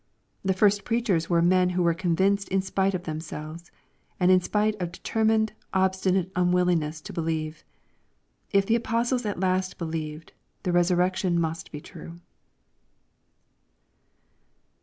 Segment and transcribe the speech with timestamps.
[0.43, 3.69] The first preachers were men who were convinced in spite of themselves,
[4.19, 7.63] and in spite of determined, obsti nate unwillingness to believe.
[8.51, 10.33] If the apostles at last believed,
[10.63, 12.19] the resurrection must be true.